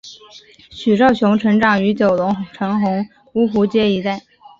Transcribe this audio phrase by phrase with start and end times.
[0.71, 4.19] 许绍雄成长于九龙城红磡芜湖街一带。